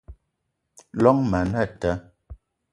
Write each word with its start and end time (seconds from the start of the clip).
Llong 1.01 1.21
ma 1.31 1.39
anata 1.43 1.91